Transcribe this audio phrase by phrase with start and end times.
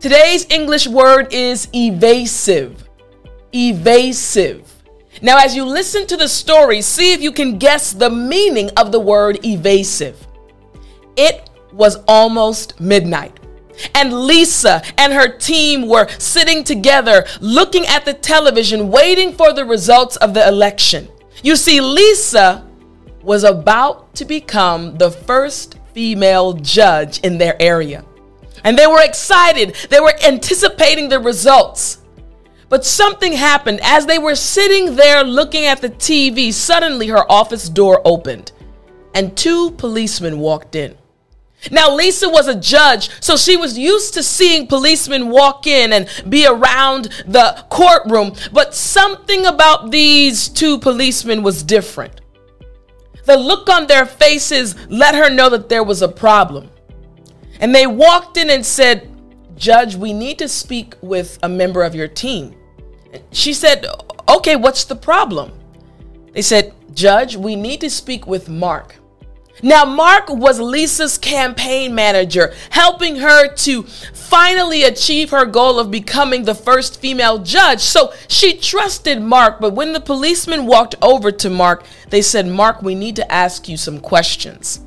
[0.00, 2.88] Today's English word is evasive.
[3.52, 4.72] Evasive.
[5.22, 8.92] Now, as you listen to the story, see if you can guess the meaning of
[8.92, 10.24] the word evasive.
[11.16, 13.40] It was almost midnight.
[13.96, 19.64] And Lisa and her team were sitting together, looking at the television, waiting for the
[19.64, 21.08] results of the election.
[21.42, 22.64] You see, Lisa
[23.22, 28.04] was about to become the first female judge in their area.
[28.64, 31.98] And they were excited, they were anticipating the results.
[32.68, 36.52] But something happened as they were sitting there looking at the TV.
[36.52, 38.52] Suddenly, her office door opened
[39.14, 40.96] and two policemen walked in.
[41.72, 46.08] Now, Lisa was a judge, so she was used to seeing policemen walk in and
[46.28, 52.20] be around the courtroom, but something about these two policemen was different.
[53.24, 56.70] The look on their faces let her know that there was a problem.
[57.60, 59.10] And they walked in and said,
[59.56, 62.54] Judge, we need to speak with a member of your team.
[63.32, 63.86] She said,
[64.28, 65.52] Okay, what's the problem?
[66.32, 68.96] They said, Judge, we need to speak with Mark.
[69.62, 76.44] Now, Mark was Lisa's campaign manager, helping her to finally achieve her goal of becoming
[76.44, 77.80] the first female judge.
[77.80, 82.82] So she trusted Mark, but when the policeman walked over to Mark, they said, Mark,
[82.82, 84.80] we need to ask you some questions.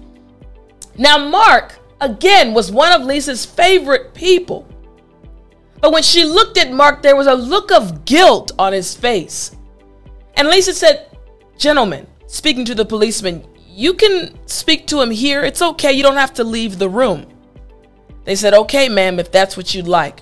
[0.98, 4.68] Now, Mark, again, was one of Lisa's favorite people.
[5.80, 9.56] But when she looked at Mark, there was a look of guilt on his face.
[10.36, 11.08] And Lisa said,
[11.58, 15.44] Gentlemen, speaking to the policeman, you can speak to him here.
[15.44, 15.92] It's okay.
[15.92, 17.28] You don't have to leave the room.
[18.26, 20.22] They said, Okay, ma'am, if that's what you'd like.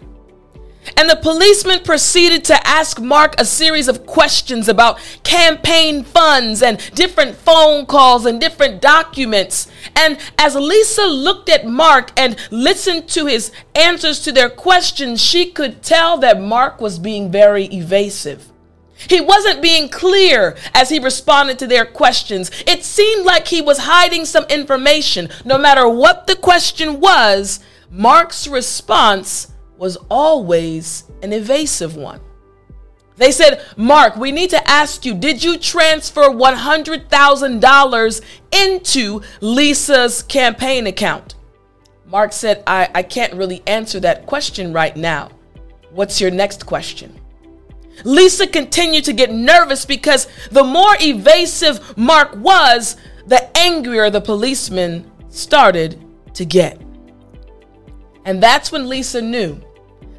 [0.98, 6.80] And the policeman proceeded to ask Mark a series of questions about campaign funds and
[6.96, 9.70] different phone calls and different documents.
[9.96, 15.52] And as Lisa looked at Mark and listened to his answers to their questions, she
[15.52, 18.52] could tell that Mark was being very evasive.
[19.08, 22.52] He wasn't being clear as he responded to their questions.
[22.68, 25.30] It seemed like he was hiding some information.
[25.46, 29.48] No matter what the question was, Mark's response
[29.80, 32.20] was always an evasive one.
[33.16, 40.88] They said, Mark, we need to ask you, did you transfer $100,000 into Lisa's campaign
[40.88, 41.36] account?
[42.06, 45.32] Mark said, I, I can't really answer that question right now.
[45.92, 47.20] What's your next question?
[48.06, 52.96] Lisa continued to get nervous because the more evasive Mark was,
[53.28, 56.02] the angrier the policeman started
[56.34, 56.82] to get.
[58.26, 59.60] And that's when Lisa knew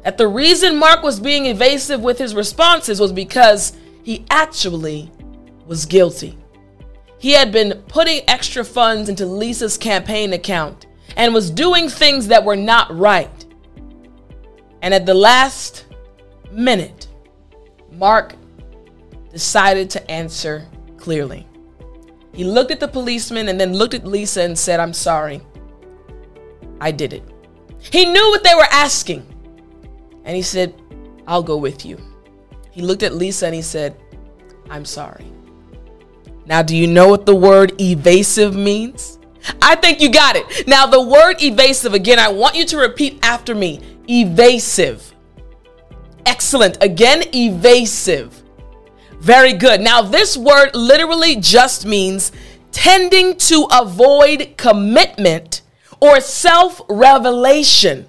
[0.03, 3.73] that the reason Mark was being evasive with his responses was because
[4.03, 5.11] he actually
[5.67, 6.37] was guilty.
[7.19, 12.43] He had been putting extra funds into Lisa's campaign account and was doing things that
[12.43, 13.45] were not right.
[14.81, 15.85] And at the last
[16.51, 17.07] minute,
[17.91, 18.35] Mark
[19.31, 20.67] decided to answer
[20.97, 21.47] clearly.
[22.33, 25.41] He looked at the policeman and then looked at Lisa and said, I'm sorry.
[26.79, 27.23] I did it.
[27.79, 29.30] He knew what they were asking.
[30.23, 30.73] And he said,
[31.27, 31.97] I'll go with you.
[32.71, 33.97] He looked at Lisa and he said,
[34.69, 35.25] I'm sorry.
[36.45, 39.19] Now, do you know what the word evasive means?
[39.61, 40.67] I think you got it.
[40.67, 45.13] Now, the word evasive, again, I want you to repeat after me evasive.
[46.25, 46.77] Excellent.
[46.81, 48.41] Again, evasive.
[49.19, 49.81] Very good.
[49.81, 52.31] Now, this word literally just means
[52.71, 55.61] tending to avoid commitment
[55.99, 58.07] or self revelation,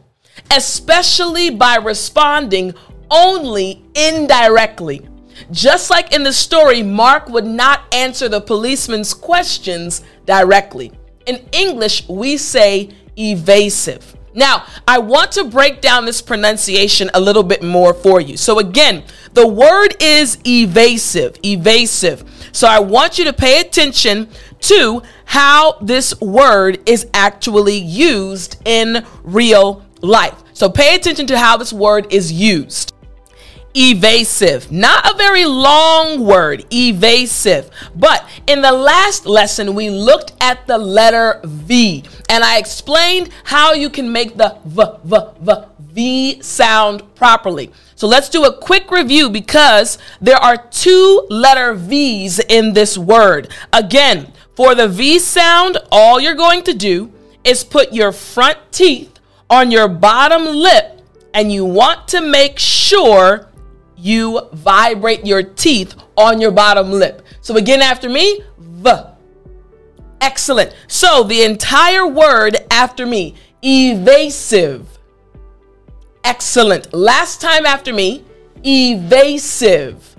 [0.57, 2.75] especially by responding
[3.11, 5.09] only indirectly.
[5.51, 10.93] Just like in the story, Mark would not answer the policeman's questions directly.
[11.27, 14.17] In English, we say evasive.
[14.35, 18.37] Now, I want to break down this pronunciation a little bit more for you.
[18.37, 22.25] So, again, the word is evasive, evasive.
[22.53, 24.29] So, I want you to pay attention
[24.61, 30.43] to how this word is actually used in real life.
[30.53, 32.93] So, pay attention to how this word is used
[33.75, 34.71] evasive.
[34.71, 37.71] Not a very long word, evasive.
[37.95, 43.73] But in the last lesson, we looked at the letter V and I explained how
[43.73, 47.71] you can make the V, V, V, V sound properly.
[47.95, 53.53] So let's do a quick review because there are two letter V's in this word.
[53.73, 57.13] Again, for the V sound, all you're going to do
[57.45, 59.12] is put your front teeth
[59.53, 61.03] on your bottom lip
[61.35, 63.51] and you want to make sure
[63.99, 67.21] you vibrate your teeth on your bottom lip.
[67.43, 68.91] So again, after me, V.
[70.23, 70.75] Excellent.
[70.89, 74.89] So the entire word after me, evasive.
[76.25, 76.95] Excellent.
[76.95, 78.25] Last time after me,
[78.65, 80.17] evasive.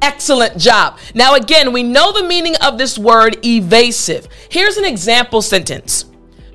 [0.00, 0.98] Excellent job.
[1.14, 4.28] Now, again, we know the meaning of this word evasive.
[4.48, 6.06] Here's an example sentence.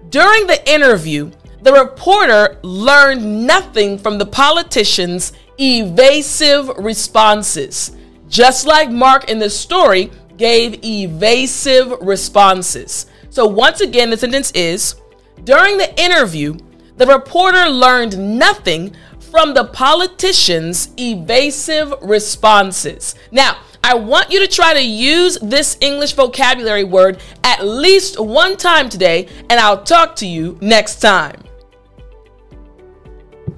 [0.10, 1.32] During the interview,
[1.62, 7.96] the reporter learned nothing from the politician's evasive responses.
[8.30, 13.08] Just like Mark in the story gave evasive responses.
[13.30, 14.96] So, once again, the sentence is
[15.44, 16.58] During the interview,
[16.98, 18.96] the reporter learned nothing
[19.32, 23.16] from the politician's evasive responses.
[23.32, 28.58] Now, I want you to try to use this English vocabulary word at least one
[28.58, 31.49] time today, and I'll talk to you next time.